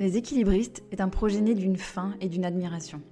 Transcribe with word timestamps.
Les 0.00 0.16
équilibristes 0.16 0.82
est 0.92 1.02
un 1.02 1.10
projet 1.10 1.42
d'une 1.42 1.76
faim 1.76 2.14
et 2.22 2.30
d'une 2.30 2.46
admiration. 2.46 3.02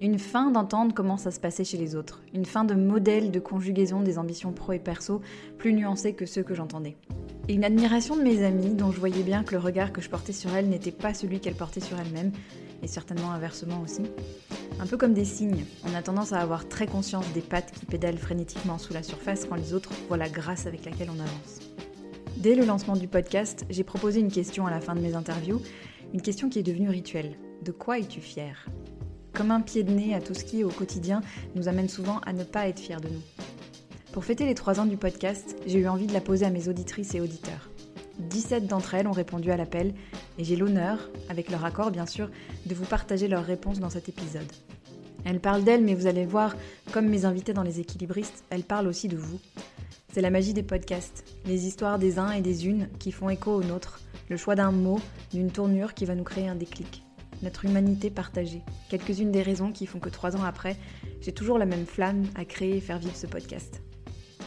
Une 0.00 0.18
faim 0.18 0.50
d'entendre 0.50 0.92
comment 0.92 1.16
ça 1.16 1.30
se 1.30 1.38
passait 1.38 1.62
chez 1.62 1.76
les 1.76 1.94
autres. 1.94 2.20
Une 2.34 2.46
faim 2.46 2.64
de 2.64 2.74
modèle 2.74 3.30
de 3.30 3.38
conjugaison 3.38 4.00
des 4.00 4.18
ambitions 4.18 4.50
pro 4.50 4.72
et 4.72 4.80
perso 4.80 5.20
plus 5.56 5.72
nuancées 5.72 6.14
que 6.14 6.26
ceux 6.26 6.42
que 6.42 6.56
j'entendais. 6.56 6.96
Et 7.46 7.54
une 7.54 7.62
admiration 7.62 8.16
de 8.16 8.22
mes 8.22 8.42
amies 8.42 8.74
dont 8.74 8.90
je 8.90 8.98
voyais 8.98 9.22
bien 9.22 9.44
que 9.44 9.52
le 9.52 9.60
regard 9.60 9.92
que 9.92 10.00
je 10.00 10.10
portais 10.10 10.32
sur 10.32 10.52
elles 10.52 10.68
n'était 10.68 10.90
pas 10.90 11.14
celui 11.14 11.38
qu'elles 11.38 11.54
portaient 11.54 11.78
sur 11.78 11.96
elles-mêmes, 12.00 12.32
et 12.82 12.88
certainement 12.88 13.30
inversement 13.30 13.80
aussi. 13.80 14.02
Un 14.80 14.86
peu 14.88 14.96
comme 14.96 15.14
des 15.14 15.24
signes, 15.24 15.64
on 15.88 15.94
a 15.94 16.02
tendance 16.02 16.32
à 16.32 16.40
avoir 16.40 16.68
très 16.68 16.88
conscience 16.88 17.32
des 17.34 17.40
pattes 17.40 17.70
qui 17.70 17.86
pédalent 17.86 18.18
frénétiquement 18.18 18.78
sous 18.78 18.94
la 18.94 19.04
surface 19.04 19.44
quand 19.44 19.54
les 19.54 19.74
autres 19.74 19.92
voient 20.08 20.16
la 20.16 20.28
grâce 20.28 20.66
avec 20.66 20.84
laquelle 20.86 21.10
on 21.10 21.20
avance. 21.20 21.60
Dès 22.38 22.56
le 22.56 22.64
lancement 22.64 22.96
du 22.96 23.06
podcast, 23.06 23.64
j'ai 23.70 23.84
proposé 23.84 24.18
une 24.18 24.32
question 24.32 24.66
à 24.66 24.70
la 24.72 24.80
fin 24.80 24.96
de 24.96 25.00
mes 25.00 25.14
interviews 25.14 25.62
une 26.12 26.20
question 26.20 26.50
qui 26.50 26.58
est 26.58 26.62
devenue 26.62 26.90
rituelle. 26.90 27.36
De 27.62 27.72
quoi 27.72 27.98
es-tu 27.98 28.20
fier? 28.20 28.66
Comme 29.32 29.50
un 29.50 29.62
pied 29.62 29.82
de 29.82 29.92
nez 29.92 30.14
à 30.14 30.20
tout 30.20 30.34
ce 30.34 30.44
qui, 30.44 30.62
au 30.62 30.68
quotidien, 30.68 31.22
nous 31.54 31.68
amène 31.68 31.88
souvent 31.88 32.18
à 32.26 32.34
ne 32.34 32.44
pas 32.44 32.68
être 32.68 32.80
fiers 32.80 33.00
de 33.00 33.08
nous. 33.08 33.22
Pour 34.12 34.26
fêter 34.26 34.44
les 34.44 34.54
trois 34.54 34.78
ans 34.78 34.84
du 34.84 34.98
podcast, 34.98 35.56
j'ai 35.66 35.78
eu 35.78 35.88
envie 35.88 36.06
de 36.06 36.12
la 36.12 36.20
poser 36.20 36.44
à 36.44 36.50
mes 36.50 36.68
auditrices 36.68 37.14
et 37.14 37.20
auditeurs. 37.22 37.70
17 38.18 38.66
d'entre 38.66 38.94
elles 38.94 39.06
ont 39.06 39.12
répondu 39.12 39.50
à 39.50 39.56
l'appel 39.56 39.94
et 40.36 40.44
j'ai 40.44 40.56
l'honneur, 40.56 41.08
avec 41.30 41.50
leur 41.50 41.64
accord 41.64 41.90
bien 41.90 42.04
sûr, 42.04 42.30
de 42.66 42.74
vous 42.74 42.84
partager 42.84 43.26
leurs 43.26 43.44
réponses 43.44 43.80
dans 43.80 43.88
cet 43.88 44.10
épisode. 44.10 44.52
Elles 45.24 45.40
parlent 45.40 45.64
d'elles, 45.64 45.82
mais 45.82 45.94
vous 45.94 46.06
allez 46.06 46.26
voir, 46.26 46.56
comme 46.92 47.08
mes 47.08 47.24
invités 47.24 47.54
dans 47.54 47.62
les 47.62 47.80
équilibristes, 47.80 48.44
elles 48.50 48.64
parlent 48.64 48.88
aussi 48.88 49.08
de 49.08 49.16
vous. 49.16 49.40
C'est 50.12 50.20
la 50.20 50.30
magie 50.30 50.52
des 50.52 50.62
podcasts, 50.62 51.24
les 51.46 51.66
histoires 51.66 51.98
des 51.98 52.18
uns 52.18 52.32
et 52.32 52.42
des 52.42 52.66
unes 52.66 52.88
qui 52.98 53.12
font 53.12 53.30
écho 53.30 53.54
aux 53.54 53.64
nôtres, 53.64 54.00
le 54.32 54.38
choix 54.38 54.54
d'un 54.54 54.72
mot, 54.72 54.98
d'une 55.30 55.50
tournure 55.50 55.92
qui 55.92 56.06
va 56.06 56.14
nous 56.14 56.24
créer 56.24 56.48
un 56.48 56.54
déclic. 56.54 57.04
Notre 57.42 57.66
humanité 57.66 58.08
partagée. 58.08 58.62
Quelques-unes 58.88 59.30
des 59.30 59.42
raisons 59.42 59.72
qui 59.72 59.84
font 59.84 59.98
que 59.98 60.08
trois 60.08 60.36
ans 60.36 60.44
après, 60.44 60.78
j'ai 61.20 61.32
toujours 61.32 61.58
la 61.58 61.66
même 61.66 61.84
flamme 61.84 62.24
à 62.34 62.46
créer 62.46 62.78
et 62.78 62.80
faire 62.80 62.98
vivre 62.98 63.14
ce 63.14 63.26
podcast. 63.26 63.82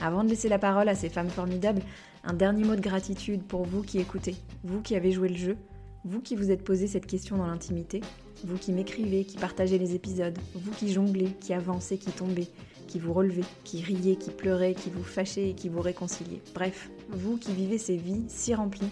Avant 0.01 0.23
de 0.23 0.29
laisser 0.29 0.49
la 0.49 0.57
parole 0.57 0.89
à 0.89 0.95
ces 0.95 1.09
femmes 1.09 1.29
formidables, 1.29 1.83
un 2.23 2.33
dernier 2.33 2.63
mot 2.63 2.75
de 2.75 2.81
gratitude 2.81 3.43
pour 3.43 3.63
vous 3.63 3.83
qui 3.83 3.99
écoutez, 3.99 4.35
vous 4.63 4.81
qui 4.81 4.95
avez 4.95 5.11
joué 5.11 5.29
le 5.29 5.37
jeu, 5.37 5.55
vous 6.03 6.19
qui 6.19 6.35
vous 6.35 6.49
êtes 6.49 6.63
posé 6.63 6.87
cette 6.87 7.05
question 7.05 7.37
dans 7.37 7.45
l'intimité, 7.45 8.01
vous 8.43 8.57
qui 8.57 8.71
m'écrivez, 8.71 9.23
qui 9.23 9.37
partagez 9.37 9.77
les 9.77 9.93
épisodes, 9.93 10.37
vous 10.55 10.71
qui 10.71 10.91
jonglez, 10.91 11.29
qui 11.39 11.53
avancez, 11.53 11.99
qui 11.99 12.11
tombez, 12.11 12.47
qui 12.87 12.97
vous 12.97 13.13
relevez, 13.13 13.45
qui 13.63 13.83
riez, 13.83 14.15
qui 14.15 14.31
pleurez, 14.31 14.73
qui 14.73 14.89
vous 14.89 15.03
fâchez 15.03 15.51
et 15.51 15.53
qui 15.53 15.69
vous 15.69 15.81
réconciliez. 15.81 16.41
Bref, 16.55 16.89
vous 17.09 17.37
qui 17.37 17.53
vivez 17.53 17.77
ces 17.77 17.97
vies 17.97 18.23
si 18.27 18.55
remplies 18.55 18.89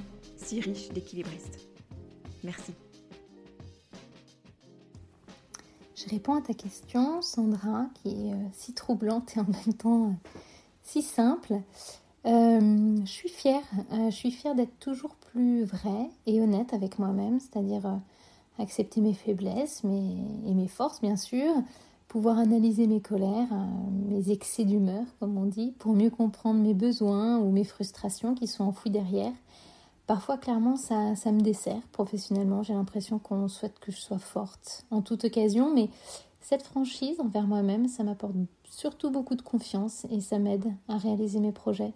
riche 0.60 0.90
d'équilibristes. 0.90 1.60
Merci. 2.44 2.74
Je 6.04 6.10
réponds 6.10 6.34
à 6.34 6.42
ta 6.42 6.54
question, 6.54 7.22
Sandra, 7.22 7.86
qui 7.96 8.10
est 8.10 8.34
euh, 8.34 8.48
si 8.52 8.74
troublante 8.74 9.38
et 9.38 9.40
en 9.40 9.46
même 9.46 9.74
temps 9.78 10.08
euh, 10.08 10.30
si 10.82 11.02
simple. 11.02 11.62
Euh, 12.26 12.98
je 13.06 13.12
suis 13.12 13.30
fière, 13.30 13.64
je 13.92 14.16
suis 14.16 14.32
fière 14.32 14.56
d'être 14.56 14.78
toujours 14.80 15.16
plus 15.16 15.66
vraie 15.66 16.10
et 16.26 16.42
honnête 16.42 16.74
avec 16.74 16.98
moi-même, 16.98 17.40
c'est-à-dire 17.40 18.00
accepter 18.60 19.02
mes 19.02 19.14
faiblesses 19.14 19.84
et 19.84 20.54
mes 20.54 20.68
forces, 20.70 21.02
bien 21.02 21.18
sûr, 21.18 21.54
pouvoir 22.08 22.40
analyser 22.40 22.88
mes 22.88 23.02
colères, 23.02 23.50
mes 24.08 24.32
excès 24.32 24.64
d'humeur, 24.64 25.04
comme 25.20 25.38
on 25.38 25.46
dit, 25.46 25.74
pour 25.80 25.94
mieux 25.94 26.10
comprendre 26.10 26.62
mes 26.62 26.74
besoins 26.74 27.40
ou 27.40 27.52
mes 27.52 27.66
frustrations 27.66 28.36
qui 28.36 28.48
sont 28.48 28.64
enfouis 28.64 28.92
derrière 28.92 29.34
Parfois, 30.06 30.38
clairement, 30.38 30.76
ça, 30.76 31.16
ça 31.16 31.32
me 31.32 31.40
dessert 31.40 31.82
professionnellement. 31.92 32.62
J'ai 32.62 32.74
l'impression 32.74 33.20
qu'on 33.20 33.48
souhaite 33.48 33.80
que 33.80 33.92
je 33.92 33.98
sois 34.00 34.20
forte 34.20 34.86
en 34.92 35.02
toute 35.02 35.24
occasion, 35.24 35.74
mais 35.74 35.90
cette 36.42 36.64
franchise 36.64 37.20
envers 37.20 37.48
moi-même, 37.48 37.88
ça 37.88 38.04
m'apporte 38.04 38.36
surtout 38.70 39.12
beaucoup 39.12 39.36
de 39.36 39.42
confiance 39.42 40.06
et 40.12 40.20
ça 40.20 40.40
m'aide 40.40 40.74
à 40.90 40.98
réaliser 40.98 41.40
mes 41.40 41.54
projets. 41.54 41.94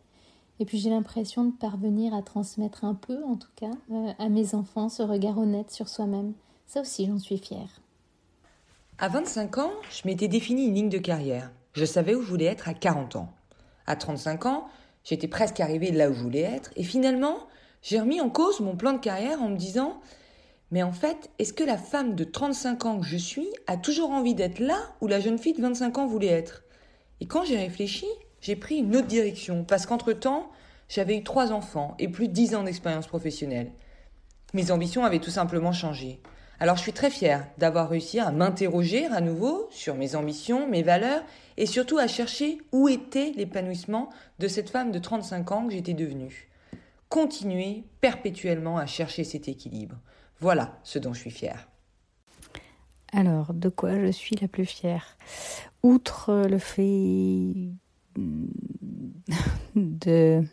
Et 0.60 0.66
puis 0.66 0.80
j'ai 0.80 0.90
l'impression 0.90 1.44
de 1.44 1.52
parvenir 1.52 2.14
à 2.14 2.22
transmettre 2.22 2.84
un 2.84 2.96
peu, 2.96 3.24
en 3.26 3.36
tout 3.36 3.52
cas, 3.56 3.72
euh, 3.92 4.14
à 4.18 4.30
mes 4.30 4.56
enfants 4.56 4.90
ce 4.90 5.04
regard 5.04 5.38
honnête 5.38 5.70
sur 5.70 5.90
soi-même. 5.90 6.34
Ça 6.66 6.82
aussi, 6.82 7.06
j'en 7.06 7.20
suis 7.20 7.38
fière. 7.38 7.82
À 8.98 9.10
25 9.10 9.58
ans, 9.60 9.72
je 9.92 10.08
m'étais 10.08 10.28
défini 10.28 10.66
une 10.66 10.74
ligne 10.74 10.90
de 10.90 10.98
carrière. 10.98 11.52
Je 11.74 11.86
savais 11.86 12.16
où 12.16 12.22
je 12.22 12.30
voulais 12.30 12.46
être 12.46 12.68
à 12.68 12.74
40 12.74 13.18
ans. 13.18 13.30
À 13.86 13.96
35 13.96 14.46
ans, 14.48 14.68
j'étais 15.04 15.28
presque 15.28 15.60
arrivée 15.60 15.92
là 15.92 16.10
où 16.10 16.14
je 16.14 16.24
voulais 16.24 16.42
être. 16.42 16.72
Et 16.76 16.84
finalement, 16.84 17.38
j'ai 17.82 18.00
remis 18.00 18.22
en 18.22 18.30
cause 18.30 18.60
mon 18.60 18.76
plan 18.76 18.94
de 18.94 19.00
carrière 19.00 19.42
en 19.42 19.50
me 19.50 19.58
disant 19.58 20.00
mais 20.70 20.84
en 20.84 20.92
fait, 20.92 21.30
est-ce 21.40 21.54
que 21.54 21.64
la 21.64 21.78
femme 21.78 22.16
de 22.16 22.26
35 22.26 22.86
ans 22.86 23.00
que 23.00 23.06
je 23.06 23.16
suis 23.16 23.48
a 23.68 23.78
toujours 23.78 24.12
envie 24.12 24.36
d'être 24.36 24.60
là 24.60 24.78
où 25.00 25.08
la 25.08 25.22
jeune 25.22 25.38
fille 25.38 25.54
de 25.54 25.62
25 25.62 25.98
ans 25.98 26.08
voulait 26.08 26.28
être? 26.28 26.64
Et 27.22 27.26
quand 27.26 27.46
j'ai 27.46 27.58
réfléchi, 27.58 28.06
j'ai 28.42 28.58
pris 28.58 28.78
une 28.78 28.96
autre 28.96 29.08
direction 29.08 29.64
parce 29.64 29.86
qu'entre-temps, 29.86 30.52
j'avais 30.90 31.18
eu 31.18 31.24
trois 31.24 31.54
enfants 31.54 31.96
et 32.00 32.10
plus 32.10 32.28
de 32.28 32.34
dix 32.34 32.54
ans 32.54 32.64
d'expérience 32.64 33.08
professionnelle. 33.08 33.72
Mes 34.54 34.72
ambitions 34.72 35.06
avaient 35.06 35.20
tout 35.20 35.32
simplement 35.32 35.72
changé. 35.72 36.20
Alors 36.60 36.76
je 36.76 36.82
suis 36.82 36.94
très 36.94 37.12
fière 37.12 37.48
d'avoir 37.58 37.90
réussi 37.90 38.20
à 38.20 38.32
m'interroger 38.32 39.06
à 39.06 39.22
nouveau 39.22 39.68
sur 39.70 39.96
mes 39.96 40.16
ambitions, 40.16 40.68
mes 40.68 40.84
valeurs 40.84 41.24
et 41.56 41.66
surtout 41.66 41.98
à 41.98 42.08
chercher 42.08 42.58
où 42.72 42.90
était 42.90 43.32
l'épanouissement 43.36 44.10
de 44.40 44.48
cette 44.48 44.70
femme 44.70 44.92
de 44.92 45.00
35 45.00 45.52
ans 45.52 45.68
que 45.68 45.74
j'étais 45.74 45.94
devenue 45.94 46.50
continuer 47.10 47.84
perpétuellement 48.02 48.78
à 48.78 48.86
chercher 48.86 49.24
cet 49.24 49.48
équilibre. 49.48 49.96
Voilà 50.40 50.80
ce 50.84 51.00
dont 51.00 51.14
je 51.14 51.22
suis 51.22 51.32
fière. 51.32 51.68
Alors, 53.14 53.54
de 53.54 53.70
quoi 53.70 54.00
je 54.00 54.12
suis 54.12 54.36
la 54.36 54.48
plus 54.48 54.66
fière? 54.66 55.18
Outre 55.84 56.46
le 56.50 56.60
fait 56.60 57.54
de 59.76 60.44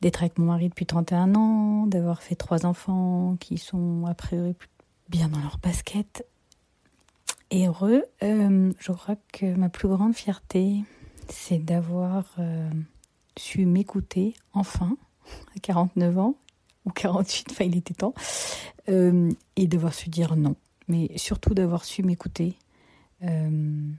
d'être 0.00 0.22
avec 0.22 0.38
mon 0.38 0.46
mari 0.46 0.68
depuis 0.68 0.84
31 0.84 1.34
ans, 1.34 1.86
d'avoir 1.86 2.22
fait 2.22 2.34
trois 2.34 2.66
enfants 2.66 3.36
qui 3.40 3.56
sont 3.56 4.04
a 4.06 4.12
priori 4.12 4.54
bien 5.08 5.28
dans 5.28 5.40
leur 5.40 5.56
basket 5.58 6.26
et 7.50 7.66
heureux, 7.66 8.04
euh, 8.22 8.72
je 8.78 8.92
crois 8.92 9.16
que 9.32 9.54
ma 9.54 9.68
plus 9.68 9.88
grande 9.88 10.14
fierté, 10.14 10.82
c'est 11.28 11.58
d'avoir 11.58 12.24
euh, 12.38 12.68
su 13.36 13.64
m'écouter 13.64 14.34
enfin 14.52 14.96
à 15.56 15.60
49 15.60 16.18
ans, 16.18 16.34
ou 16.84 16.90
48, 16.90 17.48
enfin 17.50 17.64
il 17.64 17.76
était 17.76 17.94
temps, 17.94 18.14
euh, 18.88 19.30
et 19.56 19.66
d'avoir 19.66 19.94
su 19.94 20.10
dire 20.10 20.36
non. 20.36 20.56
Mais 20.88 21.16
surtout 21.16 21.54
d'avoir 21.54 21.84
su 21.84 22.02
m'écouter, 22.02 22.56
euh, 23.22 23.90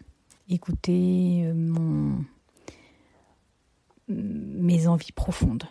écouter 0.50 1.44
euh, 1.46 2.14
mes 4.08 4.88
envies 4.88 5.12
profondes. 5.12 5.64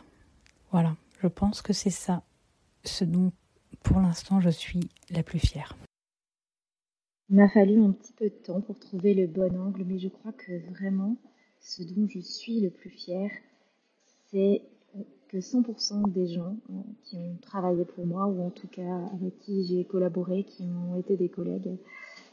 Voilà, 0.73 0.97
je 1.23 1.29
pense 1.29 1.63
que 1.63 1.73
c'est 1.73 1.91
ça, 1.91 2.23
ce 2.85 3.05
dont 3.05 3.33
pour 3.83 4.01
l'instant 4.01 4.41
je 4.41 4.51
suis 4.51 4.91
la 5.11 5.23
plus 5.23 5.39
fière. 5.39 5.77
Il 7.31 7.37
m'a 7.37 7.49
fallu 7.49 7.81
un 7.83 7.93
petit 7.93 8.13
peu 8.13 8.27
de 8.27 8.35
temps 8.35 8.61
pour 8.61 8.79
trouver 8.79 9.15
le 9.15 9.27
bon 9.27 9.57
angle, 9.59 9.85
mais 9.85 9.99
je 9.99 10.09
crois 10.09 10.33
que 10.33 10.59
vraiment, 10.71 11.17
ce 11.61 11.83
dont 11.83 12.07
je 12.09 12.21
suis 12.21 12.61
le 12.61 12.71
plus 12.71 12.91
fière, 12.91 13.31
c'est 14.31 14.63
100% 15.41 16.11
des 16.13 16.27
gens 16.27 16.57
euh, 16.71 16.75
qui 17.03 17.17
ont 17.17 17.37
travaillé 17.41 17.85
pour 17.85 18.07
moi, 18.07 18.27
ou 18.27 18.47
en 18.47 18.51
tout 18.51 18.69
cas 18.69 19.09
avec 19.15 19.39
qui 19.41 19.65
j'ai 19.65 19.85
collaboré, 19.85 20.45
qui 20.45 20.65
ont 20.65 20.99
été 20.99 21.17
des 21.17 21.29
collègues, 21.29 21.77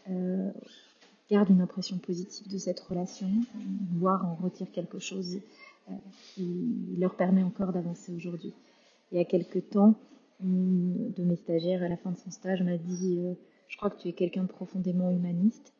euh, 0.09 0.51
gardent 1.29 1.49
une 1.49 1.61
impression 1.61 1.97
positive 1.97 2.51
de 2.51 2.57
cette 2.57 2.79
relation, 2.79 3.29
voire 3.93 4.25
en 4.25 4.35
retirent 4.35 4.71
quelque 4.71 4.99
chose 4.99 5.39
euh, 5.89 5.93
qui 6.33 6.95
leur 6.97 7.15
permet 7.15 7.43
encore 7.43 7.71
d'avancer 7.71 8.13
aujourd'hui. 8.13 8.53
Il 9.11 9.17
y 9.17 9.21
a 9.21 9.25
quelques 9.25 9.69
temps, 9.69 9.95
une 10.43 11.11
de 11.13 11.23
mes 11.23 11.35
stagiaires, 11.35 11.83
à 11.83 11.89
la 11.89 11.97
fin 11.97 12.11
de 12.11 12.17
son 12.17 12.31
stage, 12.31 12.61
m'a 12.63 12.77
dit 12.77 13.21
Je 13.67 13.77
crois 13.77 13.89
que 13.89 14.01
tu 14.01 14.07
es 14.07 14.13
quelqu'un 14.13 14.43
de 14.43 14.47
profondément 14.47 15.11
humaniste. 15.11 15.73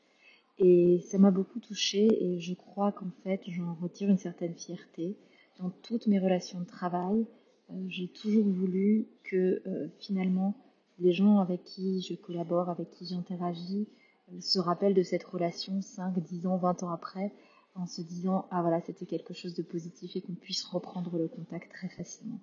Et 0.60 1.00
ça 1.10 1.18
m'a 1.18 1.32
beaucoup 1.32 1.60
touchée 1.60 2.08
et 2.22 2.40
je 2.40 2.54
crois 2.54 2.92
qu'en 2.92 3.10
fait, 3.24 3.42
j'en 3.48 3.74
retire 3.82 4.10
une 4.10 4.20
certaine 4.20 4.54
fierté 4.54 5.16
dans 5.60 5.70
toutes 5.84 6.08
mes 6.08 6.20
relations 6.20 6.60
de 6.60 6.66
travail, 6.66 7.26
euh, 7.72 7.86
j'ai 7.88 8.08
toujours 8.08 8.46
voulu 8.46 9.08
que 9.24 9.62
euh, 9.68 9.88
finalement 10.00 10.56
les 11.00 11.14
gens 11.14 11.40
avec 11.40 11.64
qui 11.64 12.02
je 12.02 12.14
collabore, 12.14 12.70
avec 12.70 12.90
qui 12.92 13.06
j'interagis, 13.06 13.88
euh, 14.32 14.40
se 14.40 14.60
rappellent 14.60 14.94
de 14.94 15.04
cette 15.04 15.24
relation 15.24 15.82
5, 15.82 16.20
10 16.20 16.48
ans, 16.48 16.58
20 16.58 16.84
ans 16.84 16.92
après, 16.92 17.32
en 17.76 17.86
se 17.86 18.02
disant 18.02 18.46
ah 18.52 18.62
voilà 18.62 18.82
c'était 18.82 19.06
quelque 19.06 19.34
chose 19.34 19.56
de 19.56 19.64
positif 19.64 20.16
et 20.16 20.22
qu'on 20.22 20.34
puisse 20.34 20.64
reprendre 20.66 21.18
le 21.18 21.28
contact 21.28 21.72
très 21.72 21.90
facilement. 21.90 22.40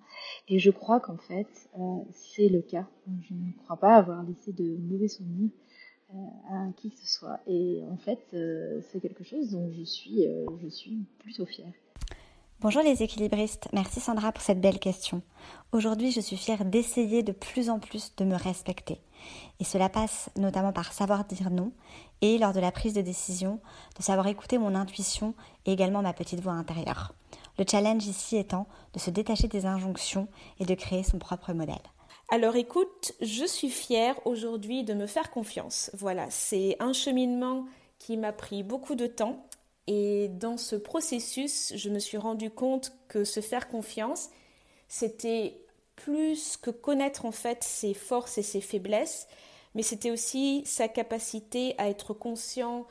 Et 0.47 0.59
je 0.59 0.71
crois 0.71 0.99
qu'en 0.99 1.17
fait 1.17 1.69
c'est 2.11 2.49
le 2.49 2.61
cas. 2.61 2.87
Je 3.21 3.33
ne 3.35 3.51
crois 3.63 3.77
pas 3.77 3.95
avoir 3.95 4.23
laissé 4.23 4.53
de 4.53 4.75
mauvais 4.77 5.07
souvenirs 5.07 5.51
à 6.49 6.71
qui 6.77 6.89
que 6.89 6.97
ce 6.97 7.07
soit. 7.07 7.39
Et 7.45 7.83
en 7.91 7.97
fait 7.97 8.35
c'est 8.81 8.99
quelque 8.99 9.23
chose 9.23 9.51
dont 9.51 9.69
je 9.71 9.83
suis 9.83 10.25
je 10.63 10.67
suis 10.67 11.05
plutôt 11.19 11.45
fière. 11.45 11.73
Bonjour 12.61 12.81
les 12.81 13.03
équilibristes, 13.03 13.69
merci 13.71 14.01
Sandra 14.01 14.33
pour 14.33 14.43
cette 14.43 14.59
belle 14.59 14.79
question. 14.79 15.21
Aujourd'hui 15.71 16.11
je 16.11 16.19
suis 16.19 16.35
fière 16.35 16.65
d'essayer 16.65 17.23
de 17.23 17.31
plus 17.31 17.69
en 17.69 17.79
plus 17.79 18.13
de 18.17 18.25
me 18.25 18.35
respecter. 18.35 18.99
Et 19.61 19.63
cela 19.63 19.87
passe 19.87 20.29
notamment 20.35 20.73
par 20.73 20.91
savoir 20.91 21.23
dire 21.23 21.51
non 21.51 21.71
et 22.19 22.37
lors 22.37 22.51
de 22.51 22.59
la 22.59 22.73
prise 22.73 22.93
de 22.93 23.01
décision, 23.01 23.61
de 23.97 24.03
savoir 24.03 24.27
écouter 24.27 24.57
mon 24.57 24.75
intuition 24.75 25.35
et 25.65 25.71
également 25.71 26.01
ma 26.01 26.11
petite 26.11 26.41
voix 26.41 26.51
intérieure. 26.51 27.13
Le 27.57 27.63
challenge 27.65 28.05
ici 28.05 28.35
étant 28.35 28.67
de 28.93 28.99
se 28.99 29.09
détacher 29.09 29.47
des 29.47 29.65
injonctions 29.65 30.27
et 30.59 30.65
de 30.65 30.75
créer 30.75 31.03
son 31.03 31.17
propre 31.17 31.53
modèle. 31.53 31.77
Alors 32.29 32.57
écoute, 32.57 33.13
je 33.21 33.45
suis 33.45 33.69
fière 33.69 34.15
aujourd'hui 34.27 34.83
de 34.83 34.93
me 34.93 35.07
faire 35.07 35.31
confiance. 35.31 35.91
Voilà, 35.93 36.29
c'est 36.29 36.75
un 36.81 36.91
cheminement 36.91 37.63
qui 37.99 38.17
m'a 38.17 38.33
pris 38.33 38.63
beaucoup 38.63 38.95
de 38.95 39.07
temps 39.07 39.45
et 39.87 40.27
dans 40.29 40.57
ce 40.57 40.75
processus, 40.75 41.73
je 41.75 41.89
me 41.89 41.99
suis 41.99 42.17
rendu 42.17 42.51
compte 42.51 42.93
que 43.07 43.23
se 43.23 43.39
faire 43.39 43.67
confiance, 43.67 44.29
c'était 44.87 45.61
plus 45.95 46.57
que 46.57 46.69
connaître 46.69 47.25
en 47.25 47.31
fait 47.31 47.63
ses 47.63 47.93
forces 47.93 48.37
et 48.37 48.43
ses 48.43 48.61
faiblesses, 48.61 49.27
mais 49.75 49.83
c'était 49.83 50.11
aussi 50.11 50.63
sa 50.65 50.87
capacité 50.87 51.75
à 51.77 51.89
être 51.89 52.13
conscient 52.13 52.85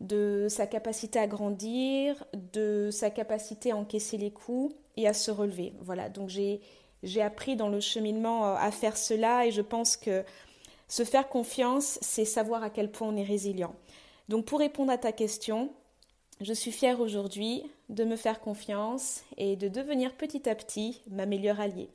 de 0.00 0.46
sa 0.48 0.66
capacité 0.66 1.18
à 1.18 1.26
grandir, 1.26 2.24
de 2.32 2.90
sa 2.90 3.10
capacité 3.10 3.70
à 3.70 3.76
encaisser 3.76 4.16
les 4.16 4.30
coups 4.30 4.74
et 4.96 5.06
à 5.06 5.12
se 5.12 5.30
relever. 5.30 5.72
Voilà, 5.80 6.08
donc 6.08 6.28
j'ai 6.28 6.60
j'ai 7.04 7.20
appris 7.20 7.54
dans 7.54 7.68
le 7.68 7.80
cheminement 7.80 8.46
euh, 8.46 8.54
à 8.58 8.70
faire 8.70 8.96
cela 8.96 9.46
et 9.46 9.50
je 9.50 9.60
pense 9.60 9.96
que 9.96 10.24
se 10.88 11.04
faire 11.04 11.28
confiance, 11.28 11.98
c'est 12.00 12.24
savoir 12.24 12.62
à 12.62 12.70
quel 12.70 12.90
point 12.90 13.08
on 13.08 13.16
est 13.16 13.24
résilient. 13.24 13.74
Donc 14.28 14.46
pour 14.46 14.58
répondre 14.58 14.90
à 14.90 14.98
ta 14.98 15.12
question, 15.12 15.70
je 16.40 16.52
suis 16.52 16.72
fière 16.72 17.00
aujourd'hui 17.00 17.62
de 17.88 18.04
me 18.04 18.16
faire 18.16 18.40
confiance 18.40 19.24
et 19.36 19.56
de 19.56 19.68
devenir 19.68 20.16
petit 20.16 20.48
à 20.48 20.54
petit 20.54 21.02
ma 21.10 21.26
meilleure 21.26 21.60
alliée. 21.60 21.90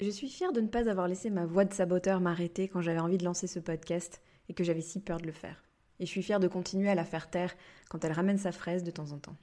Je 0.00 0.10
suis 0.10 0.28
fière 0.28 0.52
de 0.52 0.60
ne 0.60 0.66
pas 0.66 0.88
avoir 0.88 1.06
laissé 1.06 1.30
ma 1.30 1.46
voix 1.46 1.64
de 1.64 1.72
saboteur 1.72 2.20
m'arrêter 2.20 2.68
quand 2.68 2.80
j'avais 2.80 2.98
envie 2.98 3.18
de 3.18 3.24
lancer 3.24 3.46
ce 3.46 3.60
podcast 3.60 4.20
et 4.48 4.54
que 4.54 4.64
j'avais 4.64 4.80
si 4.80 5.00
peur 5.00 5.18
de 5.18 5.26
le 5.26 5.32
faire. 5.32 5.62
Et 6.00 6.06
je 6.06 6.10
suis 6.10 6.22
fière 6.22 6.40
de 6.40 6.48
continuer 6.48 6.88
à 6.88 6.96
la 6.96 7.04
faire 7.04 7.30
taire 7.30 7.54
quand 7.88 8.04
elle 8.04 8.12
ramène 8.12 8.38
sa 8.38 8.50
fraise 8.50 8.82
de 8.82 8.90
temps 8.90 9.12
en 9.12 9.18
temps. 9.18 9.36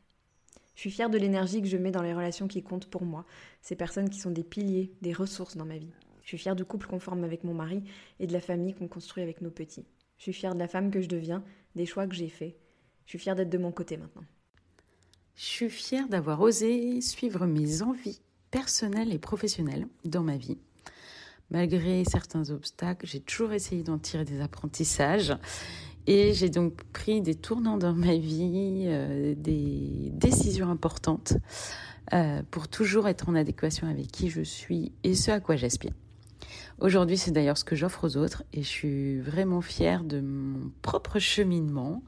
Je 0.75 0.81
suis 0.81 0.92
fière 0.92 1.10
de 1.10 1.18
l'énergie 1.18 1.62
que 1.62 1.68
je 1.68 1.78
mets 1.78 1.92
dans 1.92 2.02
les 2.02 2.14
relations 2.14 2.48
qui 2.48 2.64
comptent 2.64 2.90
pour 2.90 3.04
moi, 3.04 3.25
ces 3.62 3.75
personnes 3.75 4.10
qui 4.10 4.19
sont 4.19 4.31
des 4.31 4.44
piliers, 4.44 4.94
des 5.02 5.14
ressources 5.14 5.56
dans 5.56 5.66
ma 5.66 5.78
vie. 5.78 5.94
Je 6.22 6.28
suis 6.28 6.38
fière 6.38 6.56
du 6.56 6.66
couple 6.66 6.88
qu'on 6.88 7.00
forme 7.00 7.24
avec 7.24 7.44
mon 7.44 7.54
mari 7.54 7.84
et 8.19 8.28
de 8.28 8.34
la 8.34 8.42
famille 8.42 8.74
qu'on 8.74 8.88
construit 8.88 9.24
avec 9.24 9.42
nos 9.42 9.52
petits. 9.52 9.86
Je 10.18 10.24
suis 10.24 10.34
fière 10.34 10.54
de 10.54 10.60
la 10.60 10.68
femme 10.68 10.92
que 10.92 11.02
je 11.02 11.07
deviens, 11.07 11.44
des 11.75 11.86
choix 11.86 12.07
que 12.07 12.16
j'ai 12.16 12.30
faits. 12.30 12.61
Je 13.06 13.12
suis 13.12 13.19
fière 13.19 13.36
d'être 13.36 13.50
de 13.50 13.57
mon 13.57 13.71
côté 13.71 13.98
maintenant. 13.98 14.24
Je 15.36 15.44
suis 15.44 15.69
fière 15.69 16.07
d'avoir 16.07 16.42
osé 16.42 17.01
suivre 17.01 17.45
mes 17.45 17.81
envies 17.81 18.21
personnelles 18.51 19.13
et 19.13 19.19
professionnelles 19.19 19.88
dans 20.06 20.24
ma 20.24 20.38
vie. 20.38 20.57
Malgré 21.50 22.03
certains 22.06 22.50
obstacles, 22.50 23.06
j'ai 23.07 23.19
toujours 23.19 23.51
essayé 23.51 23.83
d'en 23.83 23.98
tirer 23.98 24.24
des 24.24 24.39
apprentissages 24.42 25.36
et 26.07 26.33
j'ai 26.33 26.50
donc 26.50 26.83
pris 26.94 27.21
des 27.21 27.36
tournants 27.36 27.77
dans 27.77 27.94
ma 27.94 28.15
vie, 28.15 28.86
euh, 28.88 29.36
des 29.36 30.09
décisions 30.13 30.69
importantes 30.69 31.33
euh, 32.13 32.42
pour 32.51 32.68
toujours 32.68 33.07
être 33.07 33.30
en 33.30 33.36
adéquation 33.36 33.88
avec 33.88 34.07
qui 34.07 34.30
je 34.30 34.42
suis 34.42 34.92
et 35.04 35.13
ce 35.13 35.31
à 35.31 35.39
quoi 35.39 35.56
j'aspire. 35.56 35.94
Aujourd'hui, 36.81 37.16
c'est 37.16 37.30
d'ailleurs 37.30 37.60
ce 37.60 37.63
que 37.63 37.75
j'offre 37.75 38.07
aux 38.07 38.18
autres 38.18 38.44
et 38.54 38.63
je 38.63 38.68
suis 38.68 39.19
vraiment 39.19 39.62
fière 39.62 40.04
de 40.04 40.19
mon 40.19 40.72
propre 40.81 41.19
cheminement 41.19 42.01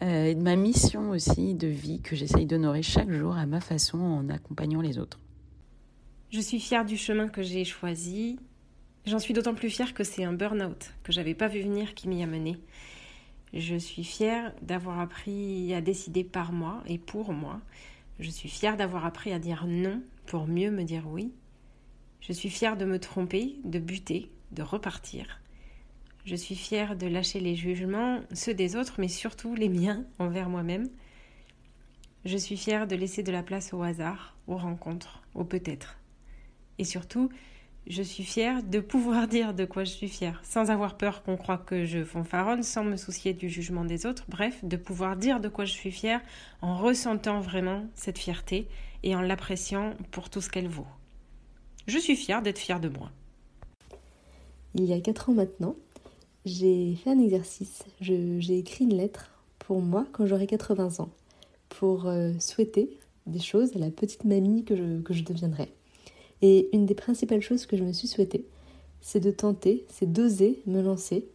euh, 0.00 0.24
et 0.24 0.34
de 0.34 0.40
ma 0.40 0.56
mission 0.56 1.10
aussi 1.10 1.54
de 1.54 1.66
vie 1.66 2.00
que 2.00 2.16
j'essaye 2.16 2.46
d'honorer 2.46 2.82
chaque 2.82 3.10
jour 3.10 3.36
à 3.36 3.44
ma 3.44 3.60
façon 3.60 3.98
en 3.98 4.30
accompagnant 4.30 4.80
les 4.80 4.98
autres. 4.98 5.20
Je 6.30 6.40
suis 6.40 6.58
fière 6.58 6.86
du 6.86 6.96
chemin 6.96 7.28
que 7.28 7.42
j'ai 7.42 7.66
choisi. 7.66 8.38
J'en 9.04 9.18
suis 9.18 9.34
d'autant 9.34 9.54
plus 9.54 9.68
fière 9.68 9.92
que 9.92 10.04
c'est 10.04 10.24
un 10.24 10.32
burn-out 10.32 10.90
que 11.02 11.12
j'avais 11.12 11.34
pas 11.34 11.48
vu 11.48 11.60
venir 11.60 11.94
qui 11.94 12.08
m'y 12.08 12.22
a 12.22 12.26
mené. 12.26 12.56
Je 13.52 13.76
suis 13.76 14.04
fière 14.04 14.54
d'avoir 14.62 15.00
appris 15.00 15.74
à 15.74 15.82
décider 15.82 16.24
par 16.24 16.52
moi 16.52 16.82
et 16.86 16.96
pour 16.96 17.34
moi. 17.34 17.60
Je 18.20 18.30
suis 18.30 18.48
fière 18.48 18.78
d'avoir 18.78 19.04
appris 19.04 19.34
à 19.34 19.38
dire 19.38 19.66
non 19.68 20.00
pour 20.24 20.46
mieux 20.46 20.70
me 20.70 20.84
dire 20.84 21.04
oui. 21.06 21.30
Je 22.20 22.32
suis 22.32 22.50
fière 22.50 22.76
de 22.76 22.84
me 22.84 22.98
tromper, 22.98 23.56
de 23.64 23.78
buter, 23.78 24.30
de 24.52 24.62
repartir. 24.62 25.40
Je 26.24 26.36
suis 26.36 26.56
fière 26.56 26.96
de 26.96 27.06
lâcher 27.06 27.40
les 27.40 27.56
jugements, 27.56 28.20
ceux 28.34 28.52
des 28.52 28.76
autres, 28.76 28.96
mais 28.98 29.08
surtout 29.08 29.54
les 29.54 29.68
miens 29.68 30.04
envers 30.18 30.48
moi-même. 30.48 30.88
Je 32.24 32.36
suis 32.36 32.56
fière 32.56 32.86
de 32.86 32.96
laisser 32.96 33.22
de 33.22 33.32
la 33.32 33.42
place 33.42 33.72
au 33.72 33.82
hasard, 33.82 34.36
aux 34.46 34.56
rencontres, 34.58 35.22
au 35.34 35.44
peut-être. 35.44 35.96
Et 36.78 36.84
surtout, 36.84 37.30
je 37.86 38.02
suis 38.02 38.24
fière 38.24 38.62
de 38.62 38.80
pouvoir 38.80 39.28
dire 39.36 39.54
de 39.54 39.64
quoi 39.64 39.84
je 39.84 39.92
suis 39.92 40.08
fière, 40.08 40.40
sans 40.44 40.70
avoir 40.70 40.98
peur 40.98 41.22
qu'on 41.22 41.38
croie 41.38 41.56
que 41.56 41.86
je 41.86 42.04
fanfaronne, 42.04 42.62
sans 42.62 42.84
me 42.84 42.96
soucier 42.96 43.32
du 43.32 43.48
jugement 43.48 43.84
des 43.84 44.04
autres, 44.04 44.26
bref, 44.28 44.62
de 44.62 44.76
pouvoir 44.76 45.16
dire 45.16 45.40
de 45.40 45.48
quoi 45.48 45.64
je 45.64 45.72
suis 45.72 45.92
fière 45.92 46.20
en 46.60 46.76
ressentant 46.76 47.40
vraiment 47.40 47.86
cette 47.94 48.18
fierté 48.18 48.68
et 49.02 49.16
en 49.16 49.22
l'appréciant 49.22 49.94
pour 50.10 50.28
tout 50.28 50.42
ce 50.42 50.50
qu'elle 50.50 50.68
vaut. 50.68 50.86
Je 51.88 51.98
suis 51.98 52.16
fière 52.16 52.42
d'être 52.42 52.58
fière 52.58 52.80
de 52.80 52.90
moi. 52.90 53.10
Il 54.74 54.84
y 54.84 54.92
a 54.92 55.00
4 55.00 55.30
ans 55.30 55.32
maintenant, 55.32 55.74
j'ai 56.44 56.94
fait 56.96 57.08
un 57.08 57.18
exercice, 57.18 57.82
j'ai 58.02 58.58
écrit 58.58 58.84
une 58.84 58.94
lettre 58.94 59.30
pour 59.58 59.80
moi 59.80 60.06
quand 60.12 60.26
j'aurai 60.26 60.46
80 60.46 61.02
ans, 61.02 61.08
pour 61.70 62.06
euh, 62.06 62.32
souhaiter 62.40 62.98
des 63.26 63.38
choses 63.38 63.74
à 63.74 63.78
la 63.78 63.90
petite 63.90 64.24
mamie 64.24 64.64
que 64.64 64.76
je, 64.76 65.00
que 65.00 65.14
deviendrai. 65.14 65.72
Et 66.42 66.68
une 66.74 66.84
des 66.84 66.94
principales 66.94 67.40
choses 67.40 67.64
que 67.64 67.78
je 67.78 67.84
me 67.84 67.94
suis 67.94 68.06
souhaitée, 68.06 68.44
c'est 69.00 69.20
de 69.20 69.30
tenter, 69.30 69.86
c'est 69.88 70.12
d'oser 70.12 70.60
me 70.66 70.82
lancer 70.82 71.26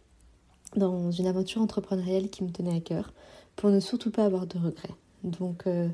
dans 0.76 1.10
une 1.10 1.26
aventure 1.26 1.62
entrepreneuriale 1.62 2.28
qui 2.28 2.44
me 2.44 2.50
tenait 2.50 2.76
à 2.76 2.80
cœur 2.80 3.12
pour 3.56 3.70
ne 3.70 3.80
surtout 3.80 4.12
pas 4.12 4.24
avoir 4.24 4.46
de 4.46 4.58
regrets. 4.58 4.94
Donc 5.24 5.66
euh, 5.66 5.88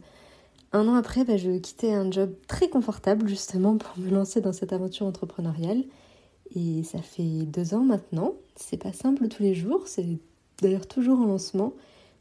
un 0.73 0.89
an 0.89 0.95
après, 0.95 1.25
bah, 1.25 1.37
je 1.37 1.59
quittais 1.59 1.93
un 1.93 2.11
job 2.11 2.33
très 2.47 2.69
confortable 2.69 3.29
justement 3.29 3.77
pour 3.77 3.99
me 3.99 4.11
lancer 4.11 4.41
dans 4.41 4.53
cette 4.53 4.73
aventure 4.73 5.07
entrepreneuriale. 5.07 5.85
Et 6.55 6.83
ça 6.85 7.01
fait 7.03 7.45
deux 7.47 7.75
ans 7.75 7.85
maintenant. 7.85 8.35
C'est 8.57 8.77
pas 8.77 8.93
simple 8.93 9.29
tous 9.29 9.43
les 9.43 9.55
jours, 9.55 9.87
c'est 9.87 10.07
d'ailleurs 10.63 10.87
toujours 10.87 11.21
en 11.21 11.27
lancement, 11.27 11.73